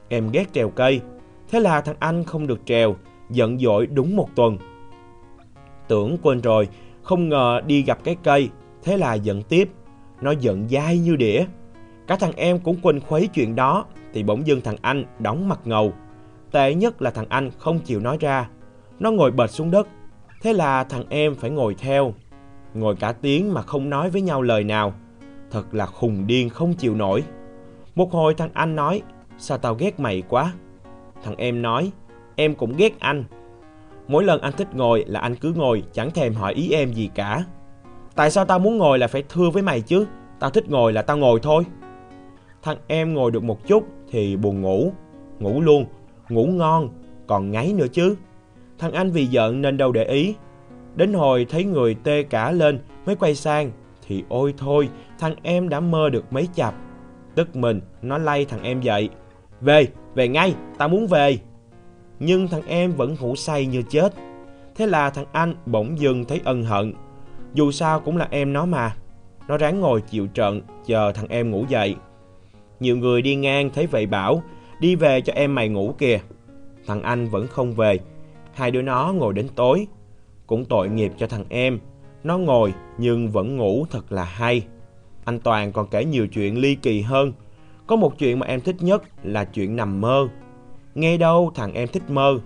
[0.10, 1.02] Em ghét trèo cây,
[1.50, 2.96] thế là thằng anh không được trèo,
[3.30, 4.58] giận dỗi đúng một tuần.
[5.88, 6.68] Tưởng quên rồi,
[7.04, 8.50] không ngờ đi gặp cái cây,
[8.84, 9.70] thế là giận tiếp.
[10.22, 11.46] Nó giận dai như đĩa.
[12.08, 15.60] Cả thằng em cũng quên khuấy chuyện đó, thì bỗng dưng thằng anh đóng mặt
[15.66, 15.94] ngầu.
[16.52, 18.50] Tệ nhất là thằng anh không chịu nói ra.
[19.00, 19.88] Nó ngồi bệt xuống đất,
[20.42, 22.14] thế là thằng em phải ngồi theo.
[22.74, 24.94] Ngồi cả tiếng mà không nói với nhau lời nào.
[25.52, 27.24] Thật là khùng điên không chịu nổi.
[27.96, 29.02] Một hồi thằng anh nói,
[29.38, 30.54] sao tao ghét mày quá.
[31.24, 31.92] Thằng em nói,
[32.36, 33.24] em cũng ghét anh.
[34.08, 37.10] Mỗi lần anh thích ngồi là anh cứ ngồi, chẳng thèm hỏi ý em gì
[37.16, 37.46] cả.
[38.16, 40.06] Tại sao tao muốn ngồi là phải thưa với mày chứ?
[40.40, 41.64] Tao thích ngồi là tao ngồi thôi.
[42.62, 44.92] Thằng em ngồi được một chút thì buồn ngủ.
[45.40, 45.86] Ngủ luôn,
[46.30, 46.90] ngủ ngon,
[47.28, 48.16] còn ngáy nữa chứ.
[48.80, 50.36] Thằng anh vì giận nên đâu để ý.
[50.96, 53.72] Đến hồi thấy người tê cả lên mới quay sang
[54.08, 54.90] thì ôi thôi,
[55.20, 56.74] thằng em đã mơ được mấy chập.
[57.36, 59.10] Tức mình, nó lay thằng em dậy.
[59.62, 61.38] Về, về ngay, tao muốn về.
[62.20, 64.14] Nhưng thằng em vẫn ngủ say như chết.
[64.76, 66.94] Thế là thằng anh bỗng dưng thấy ân hận.
[67.54, 68.96] Dù sao cũng là em nó mà.
[69.48, 71.96] Nó ráng ngồi chịu trận, chờ thằng em ngủ dậy.
[72.80, 74.44] Nhiều người đi ngang thấy vậy bảo,
[74.80, 76.20] đi về cho em mày ngủ kìa.
[76.88, 78.00] Thằng anh vẫn không về.
[78.54, 79.88] Hai đứa nó ngồi đến tối.
[80.48, 81.80] Cũng tội nghiệp cho thằng em.
[82.24, 84.68] Nó ngồi nhưng vẫn ngủ thật là hay.
[85.26, 87.34] Anh Toàn còn kể nhiều chuyện ly kỳ hơn.
[87.88, 90.28] Có một chuyện mà em thích nhất là chuyện nằm mơ.
[90.96, 92.40] Nghe đâu thằng em thích mơ.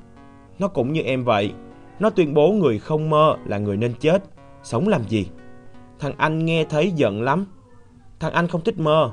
[0.59, 1.53] Nó cũng như em vậy.
[1.99, 4.23] Nó tuyên bố người không mơ là người nên chết.
[4.63, 5.27] Sống làm gì?
[5.99, 7.45] Thằng anh nghe thấy giận lắm.
[8.19, 9.11] Thằng anh không thích mơ.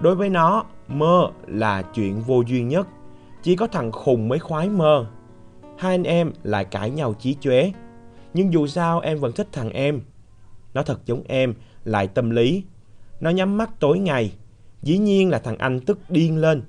[0.00, 2.88] Đối với nó, mơ là chuyện vô duyên nhất.
[3.42, 5.06] Chỉ có thằng khùng mới khoái mơ.
[5.78, 7.70] Hai anh em lại cãi nhau chí chóe.
[8.34, 10.00] Nhưng dù sao em vẫn thích thằng em.
[10.74, 12.64] Nó thật giống em, lại tâm lý.
[13.20, 14.32] Nó nhắm mắt tối ngày.
[14.82, 16.62] Dĩ nhiên là thằng anh tức điên lên.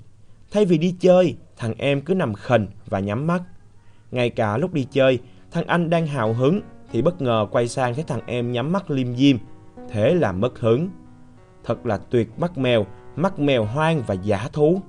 [0.51, 3.41] Thay vì đi chơi, thằng em cứ nằm khình và nhắm mắt.
[4.11, 5.19] Ngay cả lúc đi chơi,
[5.51, 8.91] thằng anh đang hào hứng thì bất ngờ quay sang thấy thằng em nhắm mắt
[8.91, 9.37] liêm diêm.
[9.89, 10.89] Thế là mất hứng.
[11.63, 14.81] Thật là tuyệt mắt mèo, mắt mèo hoang và giả thú.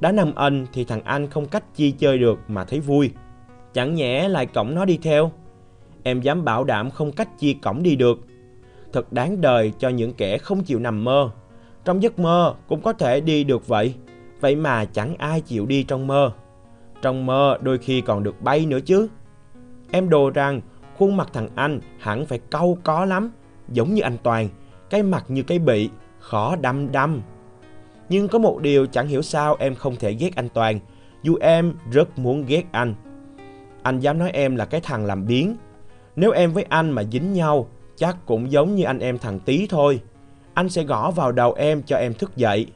[0.00, 3.10] Đã nằm ân thì thằng anh không cách chi chơi được mà thấy vui.
[3.72, 5.32] Chẳng nhẽ lại cổng nó đi theo.
[6.02, 8.18] Em dám bảo đảm không cách chi cổng đi được.
[8.92, 11.30] Thật đáng đời cho những kẻ không chịu nằm mơ.
[11.84, 13.94] Trong giấc mơ cũng có thể đi được vậy.
[14.40, 16.32] Vậy mà chẳng ai chịu đi trong mơ.
[17.02, 19.08] Trong mơ đôi khi còn được bay nữa chứ.
[19.90, 20.60] Em đồ rằng
[20.98, 23.30] khuôn mặt thằng anh hẳn phải câu có lắm.
[23.68, 24.48] Giống như anh Toàn,
[24.90, 27.20] cái mặt như cái bị, khó đâm đâm.
[28.08, 30.80] Nhưng có một điều chẳng hiểu sao em không thể ghét anh Toàn,
[31.22, 32.94] dù em rất muốn ghét anh.
[33.82, 35.56] Anh dám nói em là cái thằng làm biến.
[36.16, 39.66] Nếu em với anh mà dính nhau, chắc cũng giống như anh em thằng tí
[39.66, 40.00] thôi.
[40.54, 42.66] Anh sẽ gõ vào đầu em cho em thức dậy.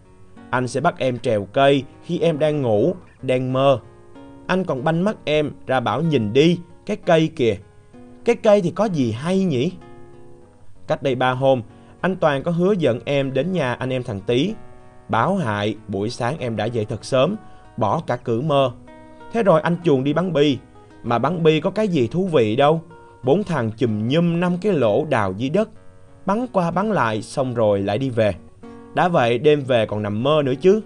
[0.55, 3.79] Anh sẽ bắt em trèo cây khi em đang ngủ, đang mơ.
[4.47, 7.57] Anh còn banh mắt em ra bảo nhìn đi, cái cây kìa.
[8.25, 9.73] Cái cây thì có gì hay nhỉ?
[10.87, 11.62] Cách đây ba hôm,
[12.01, 14.55] anh Toàn có hứa dẫn em đến nhà anh em thằng Tý.
[15.09, 17.37] Báo hại buổi sáng em đã dậy thật sớm,
[17.77, 18.73] bỏ cả cử mơ.
[19.33, 20.59] Thế rồi anh chuồn đi bắn bi.
[21.03, 22.83] Mà bắn bi có cái gì thú vị đâu.
[23.23, 25.69] Bốn thằng chùm nhum năm cái lỗ đào dưới đất.
[26.27, 28.35] Bắn qua bắn lại xong rồi lại đi về.
[28.94, 30.80] Đã vậy đêm về còn nằm mơ nữa chứ.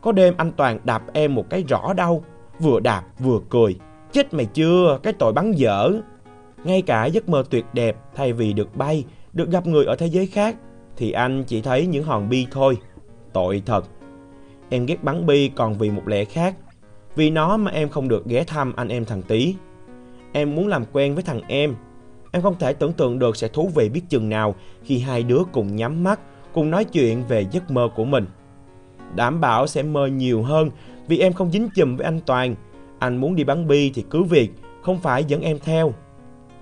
[0.00, 2.24] Có đêm anh Toàn đạp em một cái rõ đau.
[2.58, 3.76] Vừa đạp vừa cười.
[4.12, 5.90] Chết mày chưa, cái tội bắn dở.
[6.64, 10.06] Ngay cả giấc mơ tuyệt đẹp thay vì được bay được gặp người ở thế
[10.06, 10.56] giới khác,
[10.96, 12.76] thì anh chỉ thấy những hòn bi thôi.
[13.32, 13.84] Tội thật.
[14.68, 16.54] Em ghét bắn bi còn vì một lẽ khác.
[17.16, 19.54] Vì nó mà em không được ghé thăm anh em thằng Tý.
[20.32, 21.74] Em muốn làm quen với thằng em.
[22.32, 25.40] Em không thể tưởng tượng được sẽ thú vị biết chừng nào khi hai đứa
[25.52, 26.20] cùng nhắm mắt,
[26.54, 28.26] cùng nói chuyện về giấc mơ của mình.
[29.14, 30.70] Đảm bảo sẽ mơ nhiều hơn
[31.08, 32.54] vì em không dính chùm với anh Toàn.
[32.98, 34.50] Anh muốn đi bắn bi thì cứ việc,
[34.82, 35.92] không phải dẫn em theo.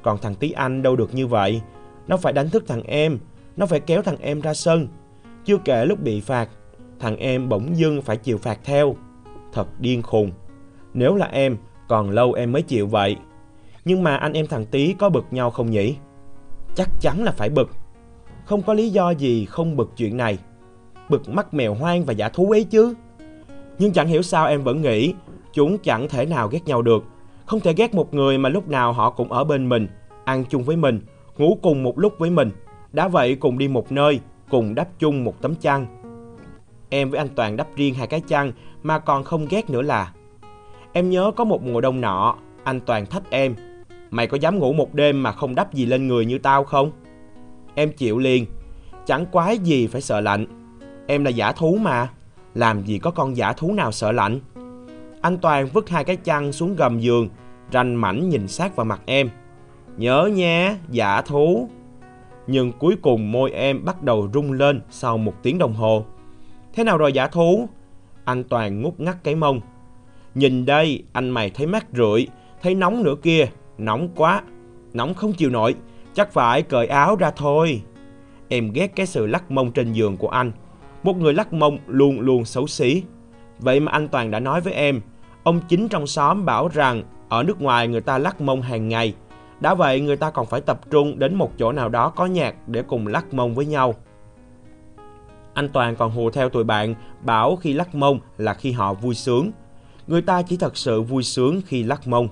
[0.02, 1.60] Còn thằng Tí Anh đâu được như vậy.
[2.06, 3.18] Nó phải đánh thức thằng em,
[3.56, 4.88] nó phải kéo thằng em ra sân.
[5.44, 6.48] Chưa kể lúc bị phạt,
[6.98, 8.96] thằng em bỗng dưng phải chịu phạt theo.
[9.52, 10.30] Thật điên khùng.
[10.94, 11.56] Nếu là em,
[11.88, 13.16] còn lâu em mới chịu vậy.
[13.84, 15.96] Nhưng mà anh em thằng Tí có bực nhau không nhỉ?
[16.74, 17.70] Chắc chắn là phải bực.
[18.44, 20.38] Không có lý do gì không bực chuyện này.
[21.08, 22.94] Bực mắt mèo hoang và giả thú ấy chứ.
[23.78, 25.14] Nhưng chẳng hiểu sao em vẫn nghĩ
[25.52, 27.04] chúng chẳng thể nào ghét nhau được.
[27.46, 29.86] Không thể ghét một người mà lúc nào họ cũng ở bên mình,
[30.24, 31.00] ăn chung với mình,
[31.38, 32.50] ngủ cùng một lúc với mình.
[32.92, 35.86] Đã vậy cùng đi một nơi, cùng đắp chung một tấm chăn.
[36.88, 38.52] Em với anh Toàn đắp riêng hai cái chăn
[38.82, 40.12] mà còn không ghét nữa là.
[40.92, 43.54] Em nhớ có một mùa đông nọ, anh Toàn thách em.
[44.10, 46.90] Mày có dám ngủ một đêm mà không đắp gì lên người như tao không?
[47.74, 48.46] Em chịu liền.
[49.06, 50.46] Chẳng quái gì phải sợ lạnh.
[51.06, 52.08] Em là giả thú mà.
[52.54, 54.40] Làm gì có con giả thú nào sợ lạnh.
[55.20, 57.28] Anh Toàn vứt hai cái chăn xuống gầm giường,
[57.72, 59.30] ranh mảnh nhìn sát vào mặt em.
[59.96, 61.68] Nhớ nha, giả thú.
[62.46, 66.04] Nhưng cuối cùng môi em bắt đầu rung lên sau một tiếng đồng hồ.
[66.72, 67.68] Thế nào rồi giả thú?
[68.24, 69.60] Anh Toàn ngút ngắt cái mông.
[70.34, 72.26] Nhìn đây, anh mày thấy mát rượi,
[72.62, 73.46] thấy nóng nữa kia,
[73.78, 74.42] nóng quá.
[74.92, 75.74] Nóng không chịu nổi,
[76.14, 77.82] chắc phải cởi áo ra thôi.
[78.48, 80.52] Em ghét cái sự lắc mông trên giường của anh.
[81.02, 83.02] Một người lắc mông luôn luôn xấu xí.
[83.58, 85.00] Vậy mà anh Toàn đã nói với em,
[85.42, 89.14] ông chính trong xóm bảo rằng ở nước ngoài người ta lắc mông hàng ngày.
[89.60, 92.54] Đã vậy người ta còn phải tập trung đến một chỗ nào đó có nhạc
[92.68, 93.94] để cùng lắc mông với nhau.
[95.54, 99.14] Anh Toàn còn hùa theo tụi bạn bảo khi lắc mông là khi họ vui
[99.14, 99.50] sướng.
[100.06, 102.28] Người ta chỉ thật sự vui sướng khi lắc mông.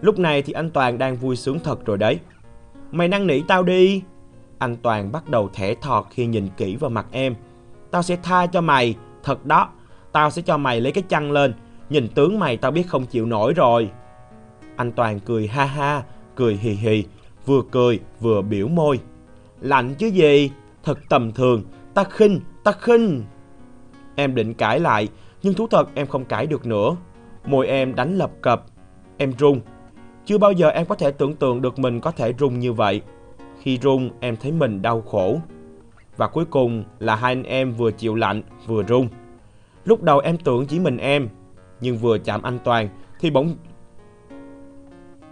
[0.00, 2.18] Lúc này thì anh Toàn đang vui sướng thật rồi đấy.
[2.92, 4.02] Mày năn nỉ tao đi.
[4.58, 7.34] Anh Toàn bắt đầu thẻ thọt khi nhìn kỹ vào mặt em.
[7.90, 9.68] Tao sẽ tha cho mày, thật đó.
[10.12, 11.54] Tao sẽ cho mày lấy cái chăn lên.
[11.90, 13.90] Nhìn tướng mày tao biết không chịu nổi rồi.
[14.76, 16.02] Anh Toàn cười ha ha,
[16.34, 17.04] cười hì hì,
[17.46, 19.00] vừa cười vừa biểu môi.
[19.60, 20.50] Lạnh chứ gì,
[20.84, 21.62] thật tầm thường,
[21.94, 23.24] ta khinh, ta khinh.
[24.14, 25.08] Em định cãi lại,
[25.42, 26.96] nhưng thú thật em không cãi được nữa.
[27.44, 28.64] Môi em đánh lập cập,
[29.16, 29.60] em run.
[30.24, 33.02] Chưa bao giờ em có thể tưởng tượng được mình có thể run như vậy.
[33.60, 35.40] Khi run em thấy mình đau khổ.
[36.16, 39.08] Và cuối cùng là hai anh em vừa chịu lạnh vừa run.
[39.84, 41.28] Lúc đầu em tưởng chỉ mình em,
[41.80, 42.88] nhưng vừa chạm anh Toàn
[43.20, 43.56] thì bỗng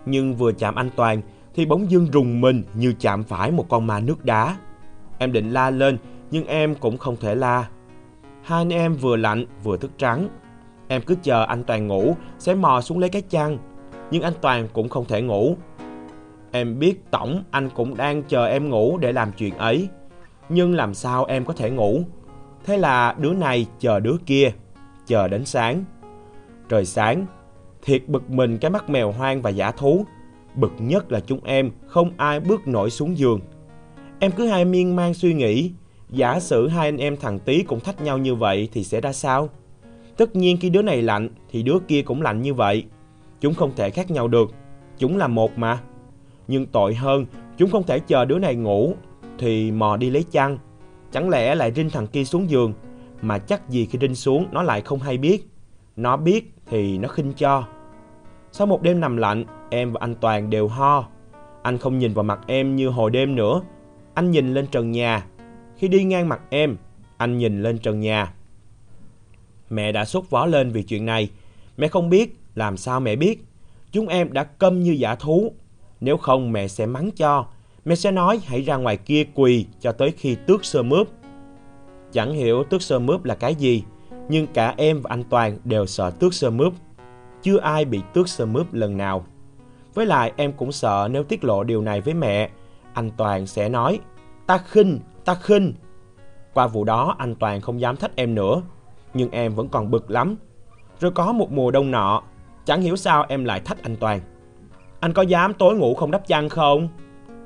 [0.06, 1.22] nhưng vừa chạm anh Toàn
[1.54, 4.56] thì bỗng dưng rùng mình như chạm phải một con ma nước đá.
[5.18, 5.98] Em định la lên
[6.30, 7.68] nhưng em cũng không thể la.
[8.42, 10.28] Hai anh em vừa lạnh vừa thức trắng.
[10.88, 13.58] Em cứ chờ anh Toàn ngủ sẽ mò xuống lấy cái chăn.
[14.10, 15.56] Nhưng anh Toàn cũng không thể ngủ.
[16.52, 19.88] Em biết tổng anh cũng đang chờ em ngủ để làm chuyện ấy.
[20.48, 22.02] Nhưng làm sao em có thể ngủ?
[22.64, 24.52] Thế là đứa này chờ đứa kia,
[25.06, 25.84] chờ đến sáng.
[26.68, 27.26] Trời sáng,
[27.82, 30.04] thiệt bực mình cái mắt mèo hoang và giả thú.
[30.54, 33.40] Bực nhất là chúng em không ai bước nổi xuống giường.
[34.18, 35.72] Em cứ hai miên man suy nghĩ,
[36.10, 39.12] giả sử hai anh em thằng tí cũng thách nhau như vậy thì sẽ ra
[39.12, 39.48] sao?
[40.16, 42.84] Tất nhiên khi đứa này lạnh thì đứa kia cũng lạnh như vậy.
[43.40, 44.50] Chúng không thể khác nhau được,
[44.98, 45.80] chúng là một mà.
[46.48, 47.26] Nhưng tội hơn,
[47.56, 48.94] chúng không thể chờ đứa này ngủ
[49.38, 50.58] thì mò đi lấy chăn.
[51.12, 52.72] Chẳng lẽ lại rinh thằng kia xuống giường,
[53.22, 55.48] mà chắc gì khi rinh xuống nó lại không hay biết.
[55.96, 57.64] Nó biết thì nó khinh cho.
[58.52, 61.08] Sau một đêm nằm lạnh, em và anh Toàn đều ho.
[61.62, 63.60] Anh không nhìn vào mặt em như hồi đêm nữa.
[64.14, 65.26] Anh nhìn lên trần nhà.
[65.76, 66.76] Khi đi ngang mặt em,
[67.16, 68.34] anh nhìn lên trần nhà.
[69.70, 71.30] Mẹ đã sốt vó lên vì chuyện này.
[71.76, 73.44] Mẹ không biết, làm sao mẹ biết?
[73.92, 75.52] Chúng em đã câm như giả thú.
[76.00, 77.46] Nếu không mẹ sẽ mắng cho.
[77.84, 81.08] Mẹ sẽ nói hãy ra ngoài kia quỳ cho tới khi tước sơ mướp.
[82.12, 83.82] Chẳng hiểu tước sơ mướp là cái gì,
[84.28, 86.72] nhưng cả em và anh Toàn đều sợ tước sơ mướp.
[87.42, 89.26] Chưa ai bị tước sơ mướp lần nào.
[89.94, 92.50] Với lại em cũng sợ nếu tiết lộ điều này với mẹ,
[92.92, 94.00] anh Toàn sẽ nói,
[94.46, 95.74] ta khinh, ta khinh.
[96.54, 98.62] Qua vụ đó anh Toàn không dám thách em nữa,
[99.14, 100.36] nhưng em vẫn còn bực lắm.
[101.00, 102.22] Rồi có một mùa đông nọ,
[102.64, 104.20] chẳng hiểu sao em lại thách anh Toàn.
[105.00, 106.88] Anh có dám tối ngủ không đắp chăn không?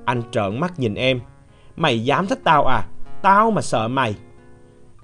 [0.05, 1.21] Anh trợn mắt nhìn em.
[1.77, 2.83] Mày dám thách tao à?
[3.23, 4.15] Tao mà sợ mày.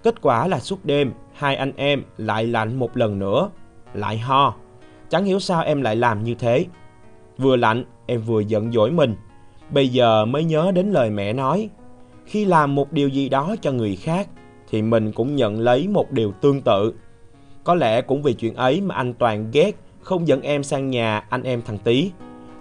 [0.02, 3.50] Kết quả là suốt đêm, hai anh em lại lạnh một lần nữa.
[3.94, 4.54] Lại ho.
[5.08, 6.66] Chẳng hiểu sao em lại làm như thế.
[7.38, 9.16] Vừa lạnh, em vừa giận dỗi mình.
[9.70, 11.70] Bây giờ mới nhớ đến lời mẹ nói,
[12.24, 14.28] khi làm một điều gì đó cho người khác
[14.68, 16.94] thì mình cũng nhận lấy một điều tương tự.
[17.64, 21.24] Có lẽ cũng vì chuyện ấy mà anh Toàn ghét không dẫn em sang nhà
[21.30, 22.12] anh em thằng Tý.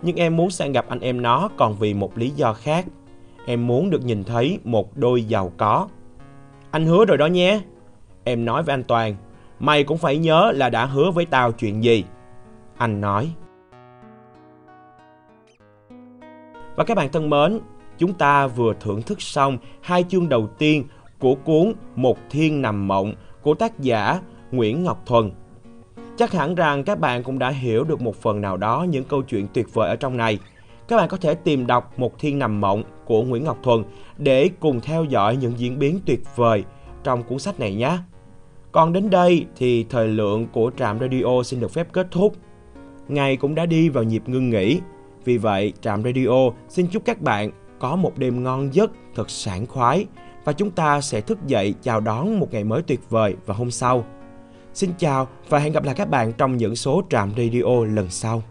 [0.01, 2.85] Nhưng em muốn sang gặp anh em nó còn vì một lý do khác.
[3.45, 5.87] Em muốn được nhìn thấy một đôi giàu có.
[6.71, 7.61] Anh hứa rồi đó nhé.
[8.23, 9.15] Em nói với anh Toàn,
[9.59, 12.03] mày cũng phải nhớ là đã hứa với tao chuyện gì.
[12.77, 13.33] Anh nói.
[16.75, 17.59] Và các bạn thân mến,
[17.97, 20.83] chúng ta vừa thưởng thức xong hai chương đầu tiên
[21.19, 24.19] của cuốn Một Thiên Nằm Mộng của tác giả
[24.51, 25.31] Nguyễn Ngọc Thuần.
[26.19, 29.21] Chắc hẳn rằng các bạn cũng đã hiểu được một phần nào đó những câu
[29.21, 30.39] chuyện tuyệt vời ở trong này.
[30.87, 33.83] Các bạn có thể tìm đọc Một Thiên Nằm Mộng của Nguyễn Ngọc Thuần
[34.17, 36.63] để cùng theo dõi những diễn biến tuyệt vời
[37.03, 37.97] trong cuốn sách này nhé.
[38.71, 42.35] Còn đến đây thì thời lượng của Trạm Radio xin được phép kết thúc.
[43.07, 44.79] Ngày cũng đã đi vào nhịp ngưng nghỉ.
[45.25, 49.65] Vì vậy, Trạm Radio xin chúc các bạn có một đêm ngon giấc thật sảng
[49.65, 50.05] khoái
[50.43, 53.71] và chúng ta sẽ thức dậy chào đón một ngày mới tuyệt vời vào hôm
[53.71, 54.05] sau.
[54.79, 58.43] Xin chào và hẹn gặp lại các bạn trong những số Trạm Radio lần sau.